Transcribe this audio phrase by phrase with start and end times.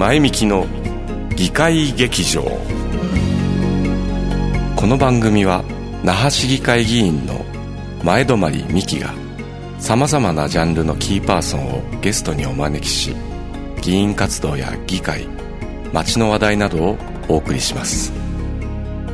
[0.00, 0.66] 前向きの
[1.36, 2.40] 議会劇場。
[4.74, 5.62] この番組は
[6.02, 7.44] 那覇市議会議員の
[8.02, 8.38] 前泊
[8.72, 9.12] 美樹が
[9.78, 13.14] さまざまなジャンルのキーパーソンをゲストにお招きし
[13.82, 15.28] 議員活動や議会
[15.92, 16.98] 街の話題などを
[17.28, 18.19] お送りします。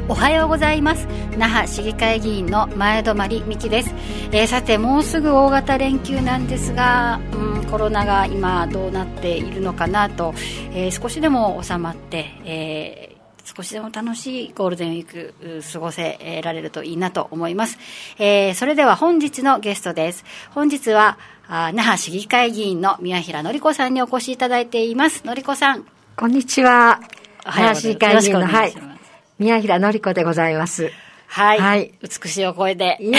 [0.08, 3.92] おはようございます那覇市議会議員の前泊美樹です、
[4.30, 10.32] えー、さてもうすぐ大型連休なんですが、うん、コロナが今どうなっているのかなと、
[10.70, 17.78] えー、少しでも収まって、えー少しでも楽しいゴールデンウィーク過ごせられるといいなと思います。
[18.18, 20.24] えー、それでは本日のゲストです。
[20.50, 25.22] 本日は、あ那覇市議会議員の宮平典子さんにお越しいただいています。
[25.24, 25.86] 典子さん。
[26.16, 27.00] こんにちは。
[27.44, 28.95] 那覇市議会議員の、はい。
[29.38, 30.90] 宮平典子でございます。
[31.28, 31.58] はい。
[31.58, 31.92] はい。
[32.02, 32.96] 美しいお声で。
[33.00, 33.18] いや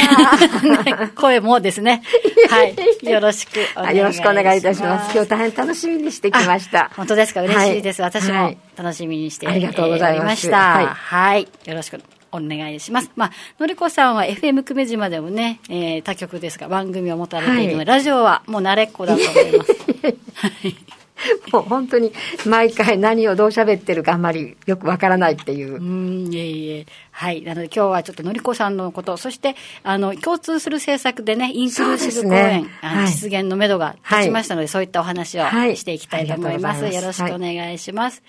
[1.16, 2.02] 声もですね。
[2.50, 2.76] はい。
[3.10, 3.98] よろしくお願いします。
[3.98, 5.14] よろしくお願いいたします。
[5.14, 6.90] 今日大変楽しみにしてきました。
[6.96, 7.42] 本当ですか？
[7.42, 8.02] 嬉しいです。
[8.02, 10.58] 私も楽しみにして、ありがとうございました。
[10.58, 10.86] はい。
[10.88, 11.48] はい。
[11.66, 12.02] よろしく
[12.32, 13.12] お願いします。
[13.16, 19.72] まあ、のりこさんは FM 久米島でもね、えー、他局ですが番組を持たれているので、ラジオはもう慣れっこだと思います。
[20.36, 20.76] はい。
[21.52, 22.12] もう本当に
[22.46, 25.76] 毎回何をどう喋ってるかあんまりよくわからないっていう。
[25.76, 26.86] うん、いえいえ。
[27.12, 27.42] はい。
[27.42, 35.44] なので今日はちょっとのりこさんのこと、そして、あの、共通する政策でね、インクルーシブ公演、ねはい、実現のめどが立ちましたので、はい、そういったお話を
[35.76, 36.84] していきたいと思います。
[36.84, 38.24] はい、よろしくお願いします。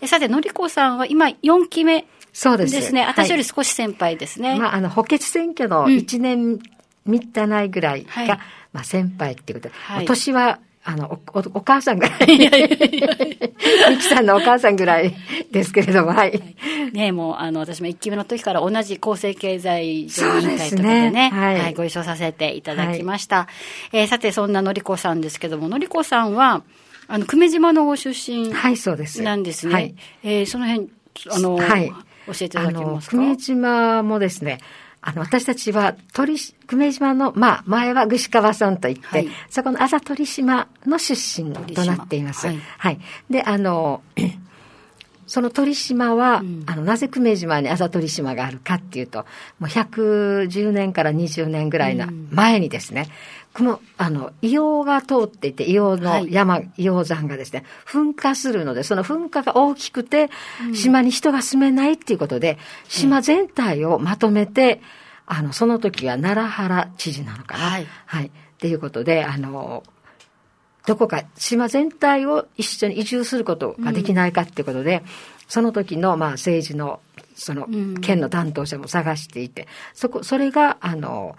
[0.00, 3.04] えさて、のりこさんは今4期目そうですですね。
[3.06, 4.58] 私より少し先輩ですね。
[4.58, 6.58] まあ、あの、補欠選挙の1年
[7.06, 8.40] 満たないぐらいが、
[8.72, 12.26] まあ、先輩っていうことで、はい、年はあの、お、おお母さんぐらい。
[12.26, 12.48] ミ
[13.98, 15.14] キさんのお母さんぐらい
[15.50, 16.40] ですけれども、はい。
[16.92, 23.36] ねもう、あの、私も一期目の時から同じ厚生経済委員会とかでね、ねはい、はい、ご一緒させていただきました。
[23.36, 23.48] は
[23.94, 26.62] い、えー、さて、そんなのりこさんですけども、のりこさんは、
[27.08, 29.22] あの、久米島のご出身はいそうです。
[29.22, 29.72] なんですね。
[29.72, 30.90] はい、えー、その辺、
[31.30, 31.92] あの、はい、
[32.26, 33.16] 教えていただけますか？
[33.16, 34.58] 久米島もですね、
[35.06, 42.46] あの、私たちは鳥、久米島の、まあ、前は串川さんといって、はい、そこのあざ鳥島の出身となっています。
[42.46, 43.00] はい、はい。
[43.28, 44.02] で、あの、
[45.26, 49.20] その鳥島は、うん、あの、なぜ久米島にあざ鳥島があるかっていうと、
[49.58, 53.08] もう110年から20年ぐらいの前にですね、
[53.54, 60.28] この、あの、硫黄が通っていて、硫黄の山、はい、硫黄山がですね、噴火するので、その噴火が大きくて、
[60.74, 62.58] 島に人が住めないっていうことで、
[62.88, 64.80] 島全体をまとめて、
[65.26, 67.64] あの、その時は奈良原知事なのかな。
[67.64, 67.86] はい。
[68.06, 68.26] はい。
[68.26, 69.84] っていうことで、あの、
[70.86, 75.02] どこか島全体を一緒に移住することができないかっていうことで、うん、
[75.48, 77.00] その時の、まあ、政治の、
[77.34, 77.66] その、
[78.00, 81.36] 県の担当者も探していて、そこ、それが、あの、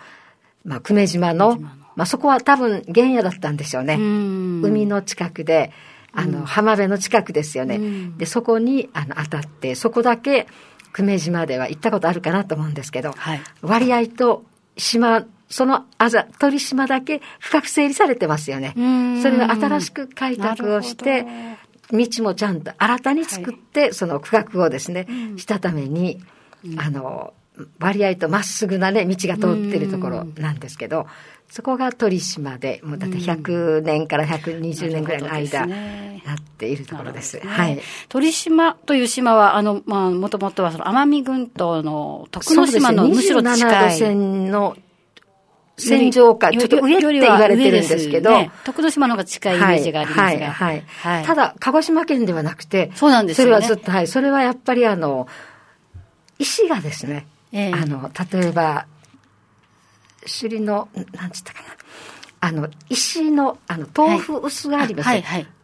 [0.63, 1.57] まあ、久米島の、
[1.95, 3.95] まあ、そこは多分原野だったんでしょうね。
[3.95, 5.71] 海の近くで、
[6.11, 7.79] あの、浜辺の近くですよね。
[8.17, 10.47] で、そこに、あの、当たって、そこだけ、
[10.93, 14.45] 久米島では行ったことあるかなと思うんですけど、はい、割合と
[14.77, 18.73] 島、そのあざ、鳥島だけ深く整理されてますよね。
[19.21, 21.25] それを新しく開拓をして、
[21.93, 25.07] 道もちゃんと新たに作って、はい、その区画をですね、
[25.37, 26.21] したために、
[26.75, 27.33] あの、
[27.79, 31.07] 割合とまっすぐなね、道が通ってるところなんですけど、
[31.49, 35.77] そこが鳥島で、もうだって100年から120年ぐらいの間、なっ
[36.57, 37.39] ているところです。
[37.39, 37.79] すね、はい。
[38.09, 43.91] 鳥島という島は、あの、まあ、もともとはその奄美群島の徳之島のむしろ近い。
[43.91, 44.75] 路線の
[45.77, 48.31] 戦場か、ちょっと上って言われてるんですけど。
[48.31, 50.23] ね、徳之島の方が近いイメージがありますが。
[50.23, 51.25] はい、はい、はい。
[51.25, 53.43] ただ、鹿児島県ではなくて、そうなんですね。
[53.43, 54.07] それはずっと、はい。
[54.07, 55.27] それはやっぱりあの、
[56.39, 58.85] 石がですね、えー、あの、例えば、
[60.21, 61.67] 首里の、なんつったかな。
[62.41, 65.54] あの、石の、あの、豆腐薄があります、はい、はい、はい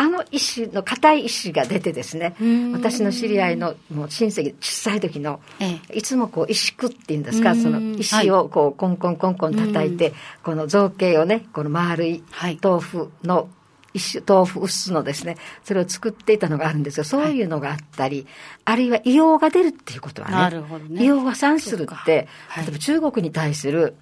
[0.00, 2.36] あの石の硬い石が出てですね
[2.72, 10.14] 私の知り合いのもう親戚小さい時の、ええ、いつもこう石区っていうんですかその石をこうコンコンコンコン叩いて
[10.44, 12.22] この造形をねこの丸い
[12.62, 13.48] 豆腐の
[13.92, 17.04] 一種豆腐薄のですねそれを作っていたのがあるんですよ。
[17.04, 18.26] そういうのがあったり、はい、
[18.66, 21.00] あるいは硫黄が出るっていうことはねなるほどね。
[21.00, 23.96] 硫黄が産するって、はい、例えば中国に対する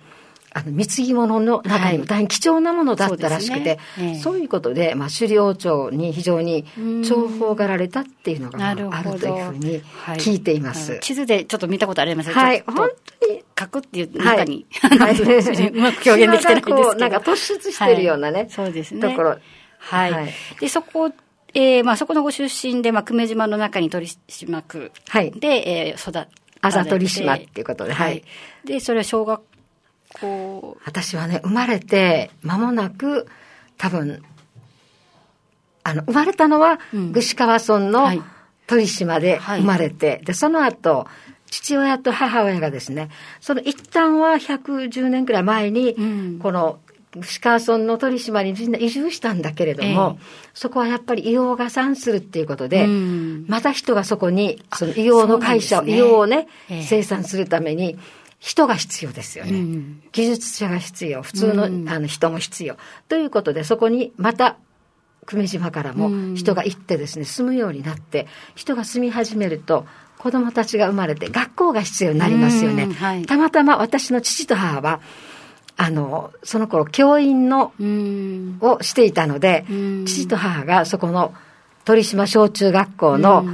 [0.57, 4.11] あの、貢ぎ物の中にも大変貴重なものだったらしくて、はい、そう、ね。
[4.13, 8.89] えそういうことで、まあ、首里王朝に非常に重宝がられたっていうのが、ある
[9.21, 9.83] というふうに
[10.17, 12.89] 聞いています、はい、地図でちょっと見たことありますはい、本
[13.21, 13.45] 当に。
[13.59, 16.95] 書くっていう中に、はい、うまく表現できてないんですけど。
[16.95, 19.01] なんか突出してるようなね、そうですね。
[19.01, 19.39] ところ。
[19.79, 20.35] はい。
[20.61, 21.11] で、そこ
[21.55, 26.47] えー、まあ、そこのご出身で、まあ、久米島の中に鳥島区で、はい、えー、育って。
[26.63, 28.25] あざ鳥島っていうことで、はい。
[28.65, 29.43] で、それは小学
[30.21, 30.83] こう。
[30.85, 33.27] 私はね、生まれて間もなく、
[33.77, 34.23] 多分、
[35.83, 36.79] あの、生まれたのは、
[37.13, 38.11] 串川村の
[38.67, 41.07] 鳥島で生まれて、はい、で、その後、
[41.51, 43.09] 父親と母親がですね、
[43.41, 45.95] その一旦は110年くらい前に、
[46.41, 46.81] この
[47.21, 50.25] 串川村の鳥島にみんな移住したんだけれども、えー、
[50.55, 57.99] そこはやっぱり硫黄が産するっていうことで、うん、また人がそこに、その硫黄の会社を、ね、硫黄をね、えー、生産するために、
[58.39, 59.53] 人が必要ですよね。
[59.53, 61.23] うん、技術者が必要。
[61.23, 62.77] 普通の,、あの人も必要。
[63.09, 64.57] ということで、そこにまた、
[65.27, 69.87] 久米島からも人が行ってですね、住むようになって、人が住み始めると、
[70.19, 72.87] 子供たちが生まれて学校が必要になりますよね。
[72.87, 75.01] はい、たまたま私の父と母は、
[75.77, 77.73] あの、その頃教員の、
[78.61, 79.67] をしていたので、
[80.07, 81.35] 父と母がそこの
[81.85, 83.45] 鳥島小中学校の、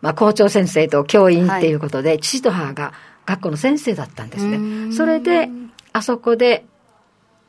[0.00, 2.92] まあ、校長先生と教員っていうことで、はい、父と母が
[3.26, 4.92] 学校の先生だったんですね。
[4.92, 5.48] それで、
[5.92, 6.64] あそこで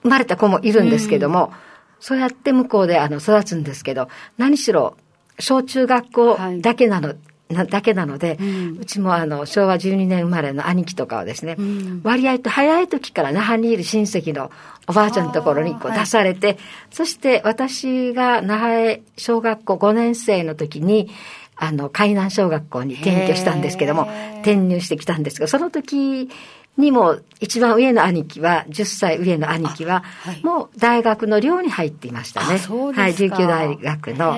[0.03, 1.53] 生まれた子もいるんですけども、
[1.99, 4.95] そうやって向こうであの育つんですけど、何しろ
[5.39, 7.17] 小中学校だけなの、はい
[7.53, 14.51] なだけなので、うん、うちもあの昭和12年生まれの兄貴とかはですね、うん、割合と早い時から那覇にいる親戚の
[14.87, 16.57] おばあちゃんのところにこう出されて、はい、
[16.91, 21.09] そして私が那覇へ小学校5年生の時に、
[21.55, 24.07] あの、海南小学校に転居したんですけども、
[24.41, 26.29] 転入してきたんですが、その時
[26.77, 30.03] にも一番上の兄貴は、10歳上の兄貴は、
[30.43, 32.45] もう大学の寮に入っていましたね。
[32.47, 34.37] はい、19大学の。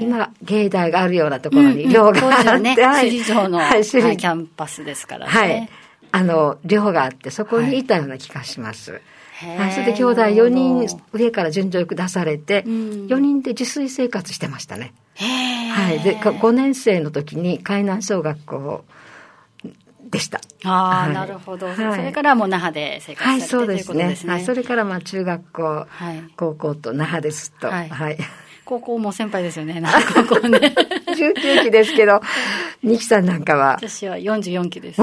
[0.00, 5.32] 今、芸大があるようなところに寮があって、ね、首里城の、はい、キャンパスですからね。
[5.32, 5.68] はい。
[6.12, 8.92] あの、寮があって、そこにいたような気がします。
[8.92, 9.00] はい
[9.56, 12.72] はい、それで兄弟4人上から順序よく出されて、うん、
[13.06, 14.92] 4人で自炊生活してましたね。
[15.26, 16.00] はい。
[16.00, 18.84] で、5年生の時に海南小学校
[20.10, 20.40] でした。
[20.64, 21.76] ああ、はい、なるほど、はい。
[21.76, 23.78] それからもう那覇で生活されて、はい、そうで
[24.16, 24.32] すね。
[24.32, 27.68] はい、それからまあ中学校、はい、高校と那覇ですと。
[27.68, 27.88] はい。
[27.88, 28.18] はい
[28.70, 29.82] 高校も先輩ですよね、
[30.24, 30.58] 高校ね。
[31.10, 32.20] 19期ですけど、
[32.84, 33.72] 二期さんなんかは。
[33.80, 35.02] 私は44期です。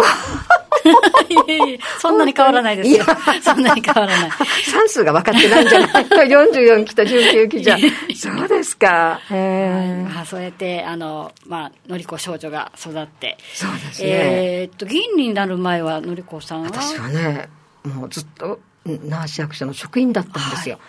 [2.00, 3.06] そんなに変わらないですよ。
[3.42, 4.32] そんなに変わらない。
[4.70, 6.04] 算数が分かってないんじゃない？
[6.10, 7.78] の ?44 期と19期じゃ。
[8.16, 9.20] そうですか。
[9.30, 13.38] へまあ、そうやって、あの、まあ、のりこ少女が育って。
[13.54, 14.10] そうですね。
[14.10, 16.68] えっと、議員になる前は、のりこさんは？
[16.68, 17.50] 私はね、
[17.84, 20.76] もうずっと、那覇市役所の職員だったんですよ。
[20.76, 20.84] はい、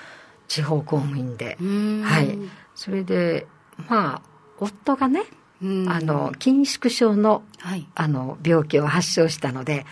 [0.49, 1.57] 地方公務員で。
[2.05, 2.39] はい。
[2.75, 3.47] それで、
[3.89, 4.29] まあ、
[4.61, 5.23] 夫がね、
[5.61, 9.87] あの、筋縮症の、はい、あの、病気を発症したので、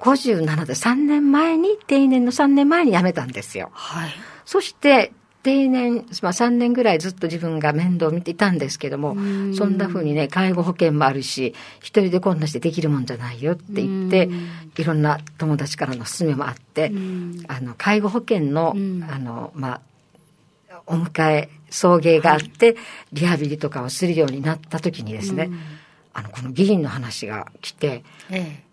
[0.00, 3.70] 57で3年前に、定年の3年前に辞めたんですよ。
[3.72, 4.10] はい。
[4.44, 5.12] そして、
[5.44, 9.14] 定年、まあ3年ぐらいずっと自分が面倒を見ていたんですけども、
[9.54, 14.28] そんな風にね、介護保険もあるし、一人でこんなしてできるもんじゃないよって言って、
[14.78, 16.90] いろんな友達からの勧めもあって、
[17.46, 18.74] あの、介護保険の、
[19.08, 19.80] あの、まあ、
[20.86, 22.76] お迎え、送迎があって、
[23.12, 25.50] リハビリとかをするようになった時にですね、
[26.12, 28.64] あの、この議員の話が来て、ええ、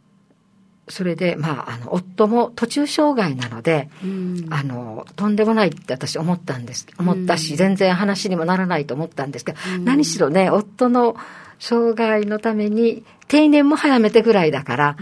[0.88, 11.16] それで、まあ、あの、夫も途中障害なので、うん、あの、とんでもないって私思ったんです、思ったし、うん、全然話にもならないと思ったんですけど、うん、何しろね、夫の
[11.60, 14.98] 障害のために、定年も早めてぐらいだから、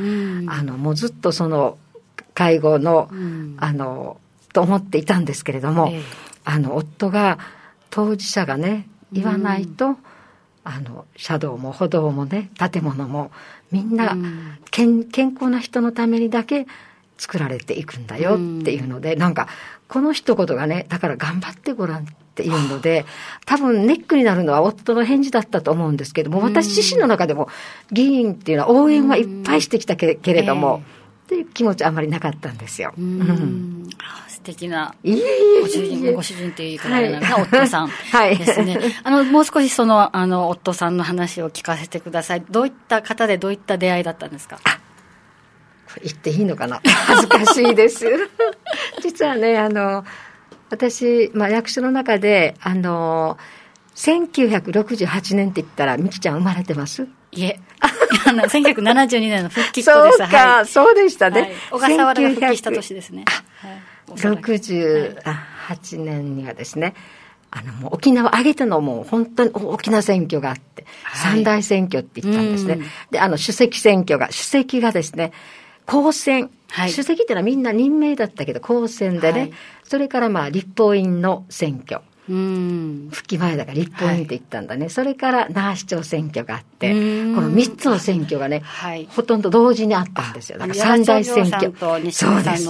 [0.48, 1.78] あの、もうずっとその、
[2.34, 3.10] 介護の、
[3.58, 4.18] あの、
[4.54, 6.02] と思っていたんですけれども、え
[6.50, 7.38] あの、夫が、
[7.92, 9.98] 当事者がね、言わないと、うん、
[10.64, 13.32] あの、車道も歩道もね、建物も、
[13.72, 14.18] みんな、
[14.72, 16.66] 健、健康な人のためにだけ
[17.20, 19.48] 作られていくんだよっていうので、うん、なんか、
[19.88, 23.06] この一言がね、だから頑張ってごらんっていうので、
[23.46, 27.48] 多分ネックになるのは夫の返事だったと思うんですけども、私自身の中でも
[27.92, 32.92] 議員っていうのは応援はいっぱいしてきたけれども、えーっていう気持ちあんまりなかったんですよ。
[32.98, 33.88] うん。
[34.40, 37.88] 素敵なご主人、ご主人っていう言い方が、はい、夫さん
[38.38, 38.78] ですね。
[38.78, 42.44] はい、あの、もう少しその、あの、夫さんの話を聞かせてください。
[42.50, 44.60] どういった方でどういった出会いだったんですか？
[46.04, 46.80] 言っていいのかな？
[46.88, 48.06] 恥ずかしいです。
[49.04, 50.06] 実はね、あの、
[50.70, 53.38] 私、まあ、役所の中で、あの、
[53.96, 57.08] 1968年って言ったら、美樹ちゃん生まれてます？
[57.32, 57.60] いえ。
[58.26, 60.18] あの、1972年の復帰っ子です。
[60.18, 61.42] そうか、はい、そうでしたね。
[61.42, 63.26] はい、小笠原が復帰した年ですね。
[63.62, 63.82] はい、
[64.16, 66.96] 68年にはですね、
[67.52, 72.80] あの、もう沖縄上げてのもう本当に大きな選挙があって、はい、三大選挙って言ったんですね。
[73.12, 75.32] で、あの、主席選挙が、主席がですね、
[75.86, 86.98] 公選、はい、主席っていうのはみんな任命だったけど、公選でね、はい、それからまあ立法院の選挙、うん、復帰前だから立法院って言ったんだね、はい、それから那覇市長選挙があって、こ
[87.42, 90.60] の3つの選挙がね、はい、ほとんど同時にあったんですよ。
[90.60, 91.74] だから三大選挙。
[91.80, 92.70] そうです。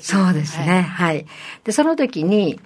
[0.00, 1.26] そうですね、はい、はい。
[1.64, 2.60] で、その時に、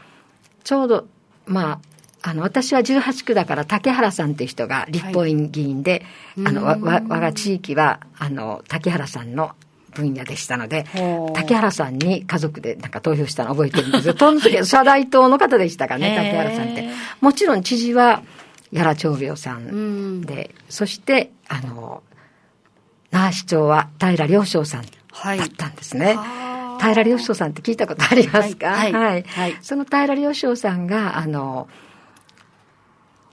[0.65, 1.07] ちょうど、
[1.47, 1.81] まあ、
[2.23, 6.05] あの、私は18区だから竹原さんっていう人が立法院議員で、
[6.37, 9.53] はい、あの、わ、わ、我が地域は、あの、竹原さんの
[9.93, 10.87] 分野でしたので、
[11.35, 14.15] 竹原さんに家族でなんか投票したの覚えてるんですよ。
[14.17, 16.89] その時は社大党の方でしたからね、竹原さんって。
[17.21, 18.23] もちろん知事は、
[18.71, 22.03] 矢良長病さんで、そして、あの、
[23.11, 26.15] 那覇市長は平良昌さんだったんですね。
[26.15, 26.52] はい
[26.83, 29.59] 平良昌さんって聞いたことありますか、はい、はい、はい。
[29.63, 31.69] その平良昌さんが、あの、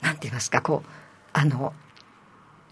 [0.01, 0.89] なんて言いますか、こう、
[1.34, 1.74] あの、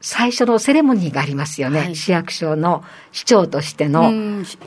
[0.01, 1.79] 最初のセレモニーがありますよね。
[1.79, 4.12] はい、市役所の市長としての。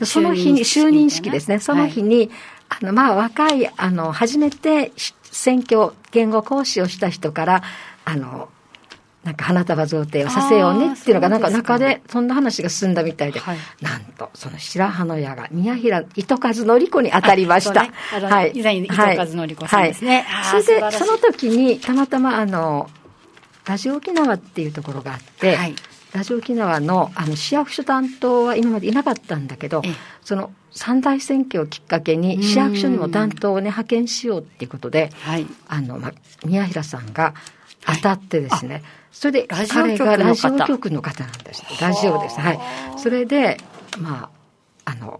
[0.03, 1.59] その日に、就任式ですね。
[1.59, 2.29] その日に、
[2.69, 4.91] あの、まあ、若い、あの、初めて
[5.23, 7.63] 選挙、言語講師をした人から、
[8.05, 8.49] あの、
[9.23, 17.83] なんか花束贈呈をさせようねっていうのが、なんか中でそんな話が進んだみたいで、はい、なんと、その白羽の矢が宮平糸数のり子に当たりました。
[17.83, 18.51] ね、はい。
[18.55, 20.21] 以前糸数のり子さんですね。
[20.21, 22.89] はい、それで、その時にたまたまあの、
[23.67, 25.75] ラジオ沖縄っていうところがあって、はい、
[26.13, 29.83] ラジオ沖縄のあの市役所担当は今までいなかったんだけど、
[30.23, 36.11] その三大選挙をきっかけに市役所にも担当をね、派遣しようっていうことで、はい、あの、ま、
[36.43, 37.35] 宮平さんが
[37.85, 41.63] 当たってですね、それで彼がラジオ局の方なんです。
[41.81, 42.39] ラジオです。
[42.39, 42.59] はい。
[42.97, 43.57] それで、
[43.99, 44.29] ま
[44.85, 45.19] あ、あの、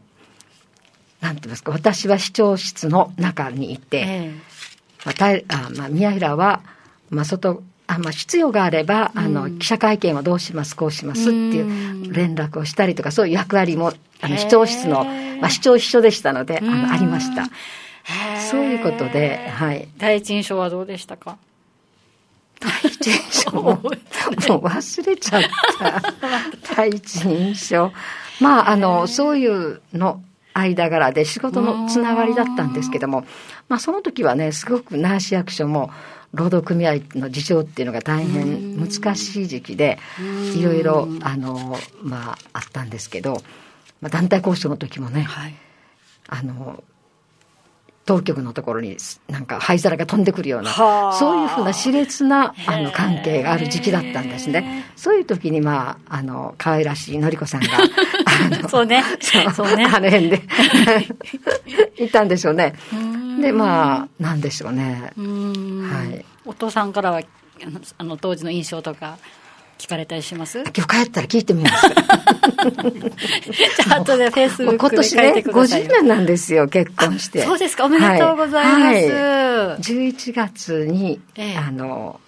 [1.20, 6.62] なんて言いますか、私は視聴室の中にいて、えー、まあ、あまあ、宮平は、
[7.10, 11.62] まあ、外、あまあ、必要があれば、あの、記者会見はどうします、こうしますってい
[12.10, 15.04] う連絡をしたりとか、そういう役割も、あの、視聴室の、
[15.42, 17.50] まあ、視聴秘書でしたので、あの、ありました。
[18.50, 19.88] そういうことで、はい。
[19.98, 21.38] 第一印象はどうでしたか？
[22.82, 23.78] 第一印象もう
[24.66, 25.42] 忘れちゃっ
[25.80, 26.76] た。
[26.76, 27.92] 第一印象。
[28.40, 30.22] まああのそういうの
[30.54, 33.24] 間柄で仕事のつながりだったんですけども
[33.70, 35.92] まあその時はねすごく那覇市役所も
[36.34, 40.00] 労働組合の事情っていうのが大変難しい時期で
[40.56, 43.42] いろいろあのまああったんですけど、
[44.02, 45.54] まあ、団体交渉の時もね、はい、
[46.28, 46.84] あの
[48.06, 48.98] 当局のところに
[49.30, 50.72] なんか灰皿が飛んでくるような、
[51.14, 54.86] そういうふうな熾烈なあの関係がある時期だったんですね。
[54.96, 57.68] そういう時に、まあ、あの、可愛らしいのりこさんが、
[58.58, 59.04] あの、そうね。
[59.54, 59.86] そうね。
[59.86, 60.42] あの辺で
[61.98, 62.74] いたんでしょうね。
[63.40, 65.12] で、まあ、なんでしょうね。
[65.16, 66.26] はい。
[66.46, 67.22] お父さんからは、
[67.98, 69.18] あの、当時の印象とか、
[69.82, 70.60] 聞かれたりします？
[70.60, 71.88] 今日帰ったら聞いてみます。
[71.90, 75.82] じゃあ、後でフェイスブックで書いてください。
[75.84, 77.44] 今年ね、50年なんですよ、結婚して。
[77.44, 78.76] そうですか、おめでとうございます。
[78.78, 82.20] はいはい、11月に、ええ、あの、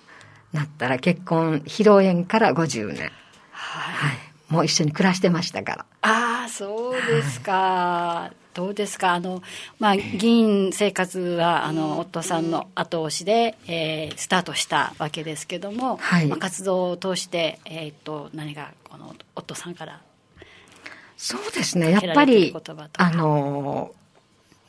[0.51, 3.11] なったら結婚、披露宴から50年。
[3.51, 4.17] はい、はい。
[4.49, 5.85] もう一緒に暮らしてましたから。
[6.01, 7.51] ああ、そうですか。
[7.51, 9.13] はいどうですか？
[9.13, 9.41] あの、
[9.79, 20.01] まあ、議員生活はあの夫さんの後押しで、えー、スタートしたわけですけども、はい、まあ、活動を通して、えー、っと何がこの夫さんから
[21.17, 21.91] そうですね。
[21.91, 22.53] やっぱり
[22.97, 23.91] あの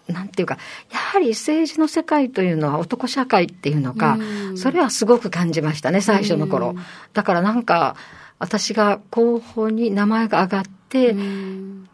[0.07, 0.59] なんていうか、
[0.93, 4.19] やはり政治の世界というのは男社会っていうのか、
[4.55, 6.75] それはすごく感じましたね、最初の頃。
[7.15, 7.97] だからなんか、
[8.39, 10.84] 私が候補に名前が上がって、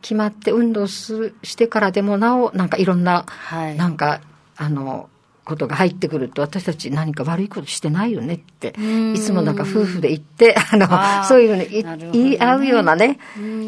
[0.02, 4.20] 決まって運動するしてからでもなお、なんかいろんな、はい、なんか、
[4.56, 5.08] あの、
[5.44, 8.74] ことが入ってくると、私たち何か悪いことしてないよねって、
[9.14, 13.18] いつもなんか夫婦で言って、 あの、あそういうふうに言い合うようなね、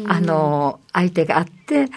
[0.07, 1.87] あの、相手があって、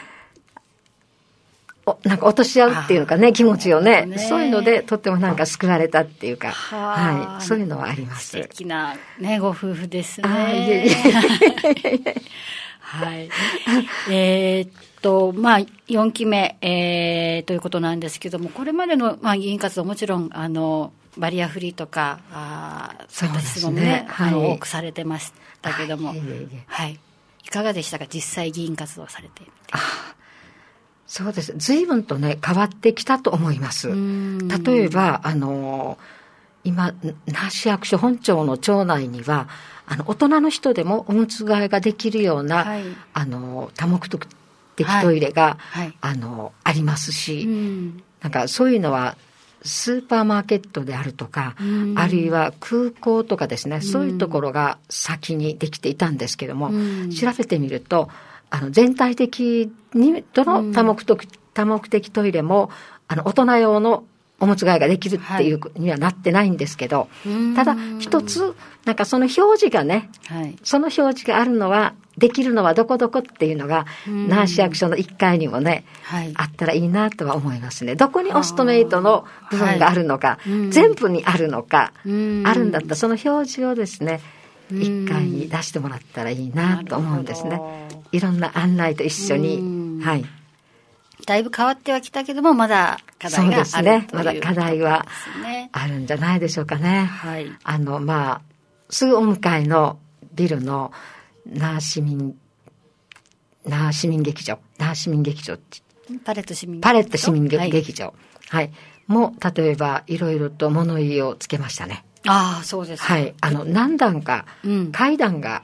[1.89, 4.19] おなんか落とし合うっていうのかね、気持ちをね、ね。
[4.19, 8.31] そういうので、とってもなんか救われたっていうか、はい、そういうのはあります。
[8.31, 10.89] 素敵なね、ご夫婦ですね。
[12.87, 13.29] はい。
[14.11, 14.71] えー、っ
[15.03, 24.07] と、まあ、4期目、えー、ということなんですけども、これまでの、まあ、議員活動もちろん、あの、バリアフリーとか、あそういった質問ね、ね。
[24.09, 26.21] はい、あの多くされてましたけども、はい、
[26.67, 27.01] はい、
[27.45, 29.79] いかがでしたか、実際議員活動されてあ
[31.07, 31.55] そうです。
[31.57, 33.89] 随分とね、変わってきたと思います。
[33.89, 35.99] 例えば、あの、
[36.65, 36.93] 今、
[37.27, 39.49] 那覇市役所本庁の庁内には、
[39.87, 42.83] あの、大人の人でもおむつ替えができるような、はい、
[43.15, 44.27] あの、多目的
[45.03, 47.47] トイレが、はい、あの、ありますし、
[48.21, 49.17] なんかそういうのは、
[49.63, 51.57] スーパーマーケットであるとか、
[51.97, 56.71] あるいは空港とかですね、そういうところが先にできていたんですけども、
[57.11, 58.09] 調べてみると、
[58.51, 62.71] あの、全体的に、どの多目的、多目的トイレも、
[63.09, 64.05] あの、大人用の
[64.39, 77.95] おむつ替えができるっていうにはなってないんですけど、はい、ただ一つ、なんかその表示がね、はい、その表示があるのは、できるのはどこどこっていうのが、那覇市役所の1階にもね、はい、あったらいいなとは思いますね。
[77.95, 80.39] どこにオストメイトの部分があるのか、
[80.71, 84.21] 全部にあるのか、あるんだったらその表示をですね、
[84.73, 87.61] 1階に出してもらったらいいなと思うんですね。
[88.13, 90.25] いろんな案内と一緒に、はい。
[91.25, 94.09] だいぶ変わってはきたけども、まだ課題があるそうですね。
[94.13, 95.07] まだ課題は
[95.73, 97.05] あるんじゃないでしょうかね。
[97.05, 97.51] はい。
[97.65, 98.43] あの、まあ、
[98.91, 99.99] すぐお向かいの
[100.35, 100.93] ビルの
[101.47, 102.37] 那覇市民、
[103.65, 105.59] 那覇市民劇場、那覇市民劇場
[106.25, 108.07] パレット市民パレット市民劇場。
[108.07, 108.15] はい、
[108.49, 108.73] はい。
[109.07, 112.05] も、例えば、いろいろと物言いをつけましたね。
[112.27, 113.35] ああ、そうです、はい。
[113.41, 114.47] あの、何段か、
[114.93, 115.63] 階段が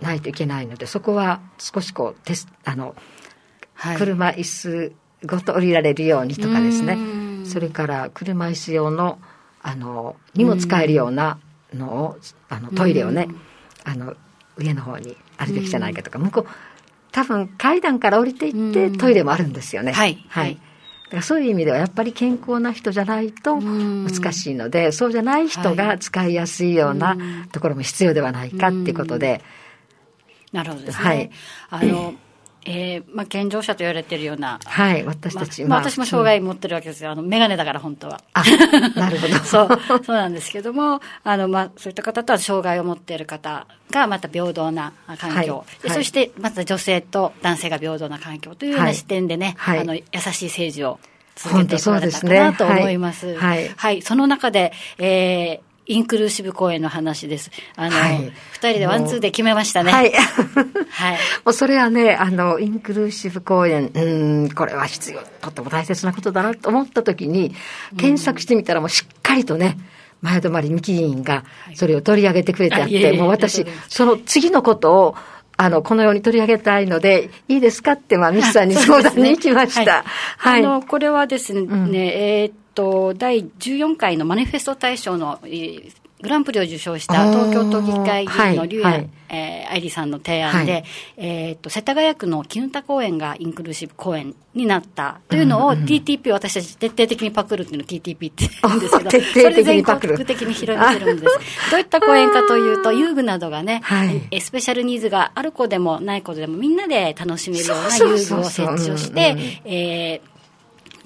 [0.00, 2.94] ないといけないので、そこは少しこう、テスあの、はい、
[3.96, 4.92] 車椅子
[5.24, 6.98] ごと降りられるようにとかですね。
[7.44, 9.18] それから車椅子用の、
[9.62, 11.38] あの、にも使えるような
[11.74, 13.28] のを、あの、トイレをね、
[13.84, 14.14] あの、
[14.56, 16.46] 上の方にあるべきじゃないかとか、向こう、
[17.10, 19.92] 多分階段から降りていってトイレもあるんですよね。
[19.92, 20.24] はい。
[20.28, 20.54] はい。
[20.54, 20.60] だ
[21.10, 27.18] からそういう意味ではやっぱり健康な人じゃないと難しいので、そうじゃない人が使いやすいような
[27.52, 29.42] ところも必要ではないかっていうことで。
[30.52, 31.04] なるほどですね。
[31.04, 31.30] はい。
[31.70, 32.14] あの、
[32.64, 34.60] えー、まあ、健常者と言われてるような。
[34.64, 35.62] はい、私たち。
[35.62, 37.10] まあ、まあ、私も障害持ってるわけですよ。
[37.10, 38.20] あの、メガネだから、本当は。
[38.34, 38.44] あ、
[38.94, 39.34] なるほど。
[39.44, 39.68] そう、
[40.04, 45.64] そうなんですけども、あの、まあ、そういった方とは障害を持っている方が、また平等な環境。
[45.82, 50.02] はい、そして、また女性と男性が平等な環境というような視点でね、はい、あの、優
[50.32, 51.00] しい政治を
[51.34, 53.20] 続けてこられたかなと思います。
[53.20, 54.02] すね、はい、はい。
[54.02, 57.50] その中で、えー、インクルーシブ公演の話です。
[57.76, 59.90] あの、はい、二人でワンツーで決めましたね。
[59.90, 60.12] はい。
[60.12, 61.18] はい。
[61.44, 67.54] もうそれはね、あの、インクルーシブ公演、うん、これは必要、とっても大切なことだなと思ったときに、
[67.96, 69.76] 検索してみたらもうしっかりとね、
[70.20, 75.16] 前泊美希委員がそれを取り上げてくれてあって、もう私、その次のことを、
[75.62, 80.04] あの、このように取り上げたいので、いいですかって、まあ、ミキさんに相談に行きました。
[80.38, 80.64] はい。
[80.64, 85.38] あの、これはですね、うん、えー、と、第14回のマニフェスト大賞の、
[86.22, 90.84] グランプリを受賞した東京都議会議員の竜也、はい、えー、愛理さんの提案で、はい、
[91.16, 95.20] えっ、と、世田谷区の絹田公園がインクルーシブ公園になった。
[95.28, 100.16] というのを、TTP 私たち徹底的にパクるっていうのを TTP って言うんですけど、徹底的にパクる。
[100.16, 101.70] それ全国的に広めてるんです。
[101.72, 110.31] どういった公園かというと、遊具などがね、はい、スペシャルニーズがある子でもない子でもみんなで楽しめるような遊具を設置をして、えー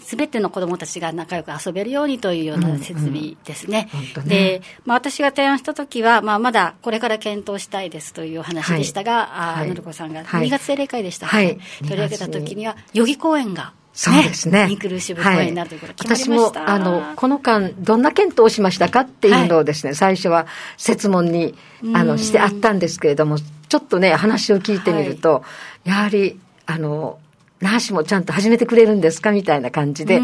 [0.07, 3.91] すべての子どもたちが仲良く遊べるようにというような設備ですね。
[3.93, 14.69] うんうん、で、まあ、私が提案したときは、まあ、まだこれから検討したいですというお話でしたが、はい、あのりこさんが2月定例会でした、はい、取り上げたときには、代々木公園が、そうですね。
[14.71, 21.57] インクルーシブ公園になるということ決まりました、はい、私も、あの、この間、どんな検討をしましたかっていうのをですね、はい、最初は設問に、
[21.95, 25.43] あの、してあったんですけれども、ちょっとね、話を聞いてみると、は
[25.87, 27.19] い、やはり、あの、
[27.61, 29.33] 那覇市もちゃんと始めてくれるんですか？
[29.33, 30.21] みたいな感じで、あ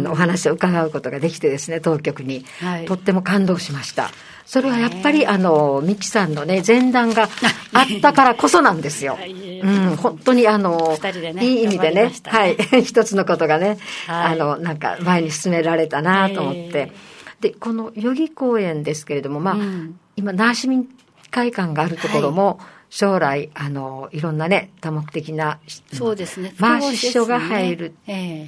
[0.00, 2.44] の、お話を伺うことができてですね、当局に。
[2.60, 4.10] はい、とっても感動しました。
[4.46, 7.28] それはやっぱり、あの、ミキさんのね、前段が
[7.72, 9.18] あったからこそなんですよ。
[9.62, 10.98] うん、本当にあの、
[11.34, 12.12] ね、いい意味でね、ね。
[12.24, 16.92] はい、 一つのことがね、はい、あの、なんか前に進められたなと思って。
[17.40, 20.88] で、この代々木公園ですけれども、まあ、うん、今、那覇市民
[21.30, 22.56] 会館があるところも、はい
[22.90, 25.60] 将来、あの、いろんなね、多目的な、
[25.92, 26.52] そうですね。
[26.58, 27.94] マーシ書が入る。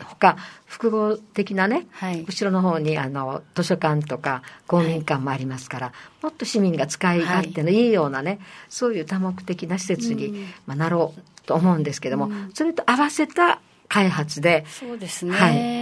[0.04, 7.90] ほか、複合的なね、はい、後ろの方に、あの、図書館とか公民館もありますから、はい、もっと市民が使い勝手のい。
[7.90, 15.32] いようなね、そういう多目的な施設に、まあ、なろうと思うんですけども、それと合わせた開発で、そうですね。
[15.32, 15.81] はい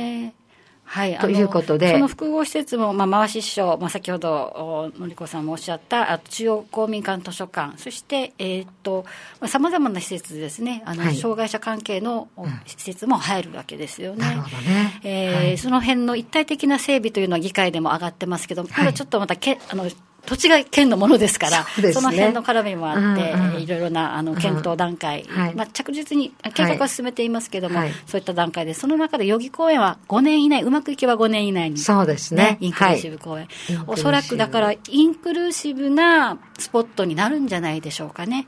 [0.92, 1.92] はい、ということで。
[1.92, 9.04] その複合施設も、まあ、回し師匠、まあ、先ほど、のりこさんもおっしゃった、中央公民館図書館、そして、えっ、と、
[9.46, 12.26] さまざ、まな施設ですね、あの、はい、障害者関係の
[12.66, 14.26] 施設も入るわけですよね。
[14.26, 15.00] なるほどね。
[15.04, 19.88] えーはい、その辺の一体的な整備というのは議会でも上がってますけど、まだちょっとまたけ、あの、
[20.26, 38.46] 土地が県のものですから、そ、ね,、の辺の絡みもあって、うんうん、いろいろなあの検討段階、うんはい、まあ、着実に計画は進めていますけれども、はい、そういった段階で、その中で代々木公園は5年以内、うまくいけば5年以内に、そうですね、インクルーシブ公園、はい、おそらくだから、インクルーシブなスポットになるんじゃないでしょうかね。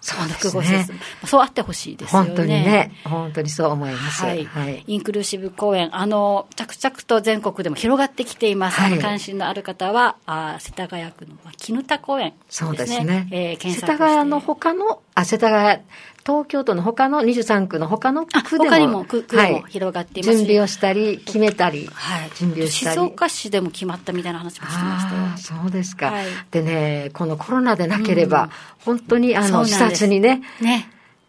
[0.00, 0.28] そう
[0.62, 1.00] ですね。
[1.24, 2.28] そうあってほしいですよね。
[2.28, 2.92] 本当にね。
[3.04, 4.22] 本当にそう思います。
[4.22, 4.44] はい。
[4.44, 8.80] はい、インクルーシブ公演、あの、着々と全国でも広がってきています。
[8.80, 13.28] はい、関心のある方は、あ世田谷区の絹田公園、ね、そうですね。
[13.32, 15.82] えー、検索世田谷の他の、あ、世田谷、
[16.24, 18.64] 東京都の他の23区の他の区でも。
[18.66, 22.94] 他にも区区でも広がっています、準備をしたり、決めたり、はい、準備をしたり。
[22.94, 25.60] 静岡市でも決まったみたいな話もしてましたよ。
[25.62, 28.50] そうですか、はい、でね、このコロナでなければ、うん、
[28.84, 30.88] 本当にあの、視察にね、ね。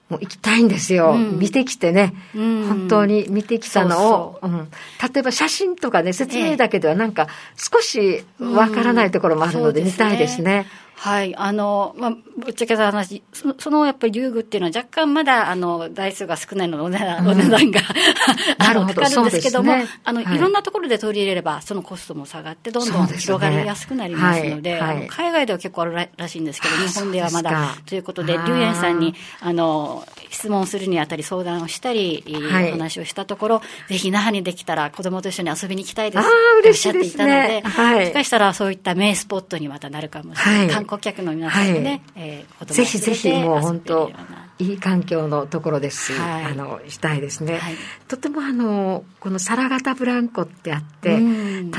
[0.09, 1.11] もう行きたいんですよ。
[1.11, 4.59] うん、見てきてね、うん、本当に見てきたのを、そうそう。
[4.59, 4.67] うん、
[5.13, 10.65] 例えば写真とかね、説明だけではなんか少しわからないところもあるので見たいですね。
[10.99, 11.33] はい。
[11.37, 17.81] あの、まあ、ぶっちゃけた話、そそのやっぱり遊具っていうのは若干まだ、あの、台数が少ないのでお値段、うん、お値段が。
[18.59, 19.01] なるほど。
[19.01, 24.97] かかるんですけども、ね、あの、はい、いろんなところで取り入れれば、そのコストも下がって、どんどん広がりやすくなりますので、でねはい。
[24.97, 37.69] はい、海外では結構あるらしいんですけど、日本ではまだということで、龍園さんに、あの、質問するにあたり相談をしたり、お話をしたところ、ぜひ那覇にできたら子供と一緒に遊びに行きたいですとおっしゃっていたので、も
[38.05, 40.88] しかしたらそういった名スポットにまたなるかもしれない。
[40.89, 42.01] 顧客の皆さんにね、はい。
[42.15, 44.11] えー、ぜひぜひもう本当
[44.57, 47.75] いい環境のところですし、はい、あのしたいですね、はい、
[48.07, 51.19] とてもあのこの皿型ブランコってあって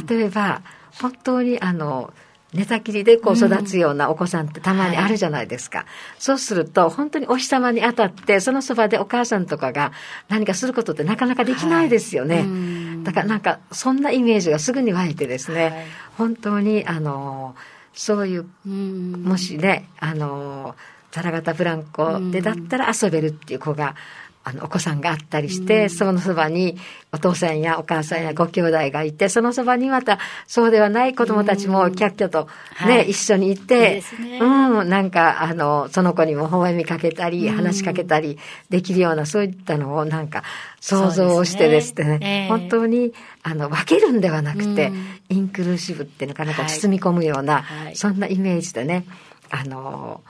[0.08, 0.62] 例えば
[1.00, 2.12] 本当にあの
[2.52, 5.80] 寝たきりでこう育つようなお子さんってたまにあるじゃないですか。
[5.80, 9.92] うんはい、そうすると、本当にお日様に当たって、そのそばでお母さんとかが
[10.28, 12.38] 何かすることってなかなかできないですよね。
[12.38, 15.72] はい、だからなんか、そんなイメージがすぐに湧いてですね、はい、
[16.18, 17.54] 本当に、あの、
[17.92, 20.74] そういう、もしね、あの、
[21.10, 23.96] ザラ型ブランコでだったら遊べるっていう子が、
[24.42, 26.78] あの、お子さんがあったりして、そのそばに
[27.12, 32.48] お父さんやお母さんやご兄弟がいて、そのそばにまたそうではない子供たちもキャッキャと
[32.86, 38.38] ね、はい、一緒にいて、いいね、うん、なんか、あの、その子にも微笑みかけたり、話しかけたり
[38.70, 40.42] できるような、そういったのをなんか
[40.80, 42.46] 想像をしてですね、ね。
[42.46, 44.90] えー、本当に、あの、分けるんではなくて、
[45.28, 49.04] インクルーシブっていうのかな、包み込むような、はい、そんなイメージでね、
[49.50, 50.22] あの、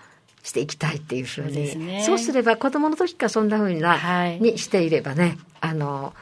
[0.42, 1.68] していきたいっていうふうに。
[2.02, 6.12] そう、ね,、すれば子供の時からそんなふうな、はい、にしていればねあの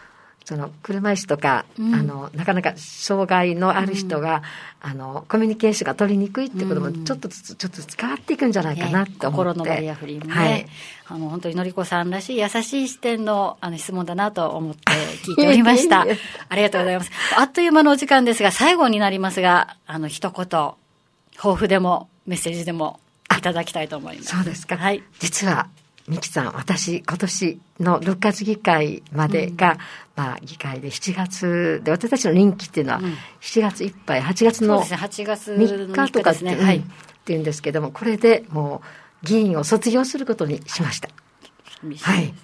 [0.48, 4.42] その車椅子とか、うん、あのなかなか障害のある人が、
[4.82, 10.66] うん、あのコミュニケーションが取りにくいってこともちょっとずつ、ちょっとずつ変わっていくんじゃないかなと思って、心のバリアフリーもね、はい、
[11.08, 14.80] あの本当にのりこさんらしい優しい視点のあの質問だなと思って
[15.26, 16.06] 聞いておりました。
[16.48, 17.10] ありがとうございます。
[17.36, 20.46] あっという間のお時間ですが最後になりますがあの一言
[21.36, 23.00] 抱負でもメッセージでも
[23.36, 24.36] いただきたいと思います。
[24.36, 24.76] そうですか。
[24.76, 25.02] はい。
[25.18, 25.68] 実は、
[26.08, 29.78] ミキさん、私、今年の6月議会までが、うん、
[30.16, 33.00] まあ、議会で7月で、私たちの任期っていうのは、
[33.40, 36.82] 7月いっぱい、8月の3日とかって、ね、はい、っ
[37.24, 38.82] ていうんですけども、これでも
[39.22, 41.10] う、議員を卒業することにしました。
[42.00, 42.34] はい。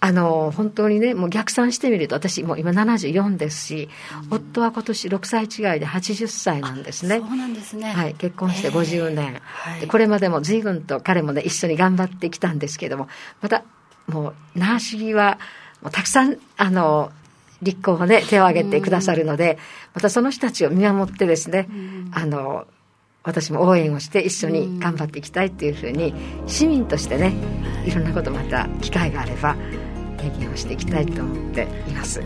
[0.00, 3.88] あの、本当にね、もう逆算してみると、私もう今74ですし、
[4.30, 7.18] うん、夫は今年6歳違いで80歳なんですね。
[7.18, 7.90] そうなんですね。
[7.90, 9.34] はい、結婚して50年。
[9.34, 9.40] えー
[9.78, 13.08] はい、これまでも随分と彼もね、一緒に頑張ってきたんですけども、
[13.40, 13.64] また、
[14.06, 15.38] もう、那覇市議は、
[15.82, 17.10] もうたくさん、あの、
[17.60, 19.58] 立候補ね、手を挙げてくださるので、
[19.94, 21.68] またその人たちを見守ってですね、
[22.12, 22.68] あの、
[23.24, 26.14] 私も応援をして一緒に頑張っていきたいっていうふうに
[26.46, 27.34] 市民としてね
[27.84, 29.54] いろんなことまた機会があれば
[30.18, 32.20] 提言をしていきたいと思っています。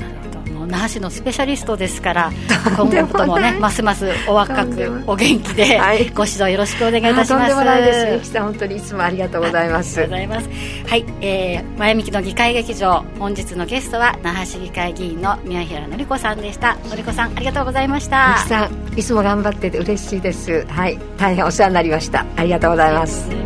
[0.67, 2.33] 那覇市のスペシャリストですから
[2.77, 7.29] 今後ともねますますお若くお元気で、はい、ご指導よろしくお願いいたします。
[7.29, 8.15] とんでもないです。
[8.15, 10.01] ゆきさん本当にいつもありがとうございます。
[10.01, 10.89] ありがとうございます。
[10.89, 16.77] はい、えー、前向きの議会劇場本日のゲストは那覇市議会議員の宮平典子さんでした。
[16.91, 18.37] 典子さんありがとうございました。
[18.39, 20.65] ゆきさんいつも頑張ってて嬉しいです。
[20.67, 20.99] はい。
[21.19, 22.25] 大変お世話になりました。
[22.37, 23.42] ありがとうございます